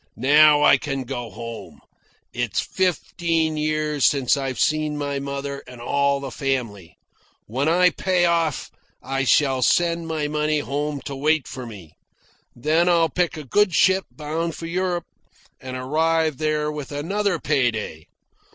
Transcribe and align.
Now 0.17 0.63
I 0.63 0.77
can 0.79 1.03
go 1.03 1.29
home. 1.29 1.79
It 2.33 2.53
is 2.55 2.59
fifteen 2.59 3.55
years 3.55 4.03
since 4.03 4.35
I've 4.35 4.57
seen 4.59 4.97
my 4.97 5.19
mother 5.19 5.63
and 5.67 5.79
all 5.79 6.19
the 6.19 6.31
family. 6.31 6.97
When 7.45 7.69
I 7.69 7.91
pay 7.91 8.25
off, 8.25 8.71
I 9.03 9.25
shall 9.25 9.61
send 9.61 10.07
my 10.07 10.27
money 10.27 10.57
home 10.57 11.01
to 11.01 11.15
wait 11.15 11.47
for 11.47 11.67
me. 11.67 11.93
Then 12.55 12.89
I'll 12.89 13.09
pick 13.09 13.37
a 13.37 13.43
good 13.43 13.75
ship 13.75 14.05
bound 14.09 14.55
for 14.55 14.65
Europe, 14.65 15.05
and 15.59 15.77
arrive 15.77 16.39
there 16.39 16.71
with 16.71 16.91
another 16.91 17.37
pay 17.37 17.69
day. 17.69 18.07